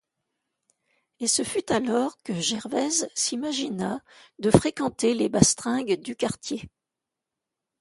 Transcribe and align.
Et 1.19 1.27
ce 1.27 1.43
fut 1.43 1.71
alors 1.71 2.17
que 2.23 2.33
Gervaise 2.33 3.07
s'imagina 3.13 4.01
de 4.39 4.49
fréquenter 4.49 5.13
les 5.13 5.29
bastringues 5.29 6.01
du 6.01 6.15
quartier. 6.15 6.71